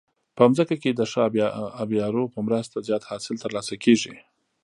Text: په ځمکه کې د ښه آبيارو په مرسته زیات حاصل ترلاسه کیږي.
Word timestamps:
په 0.37 0.43
ځمکه 0.55 0.75
کې 0.81 0.91
د 0.93 1.01
ښه 1.11 1.21
آبيارو 1.83 2.23
په 2.33 2.39
مرسته 2.47 2.85
زیات 2.87 3.03
حاصل 3.09 3.35
ترلاسه 3.43 3.75
کیږي. 3.83 4.13